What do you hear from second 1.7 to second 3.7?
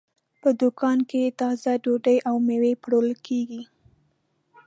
ډوډۍ او مېوې پلورل کېږي.